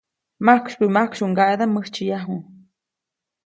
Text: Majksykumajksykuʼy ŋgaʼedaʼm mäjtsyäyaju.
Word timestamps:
Majksykumajksykuʼy 0.45 1.31
ŋgaʼedaʼm 1.31 1.71
mäjtsyäyaju. 1.75 2.37